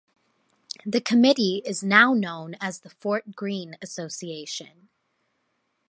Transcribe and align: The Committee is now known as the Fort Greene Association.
The 0.83 0.99
Committee 0.99 1.61
is 1.63 1.83
now 1.83 2.15
known 2.15 2.55
as 2.59 2.79
the 2.79 2.89
Fort 2.89 3.35
Greene 3.35 3.75
Association. 3.83 4.89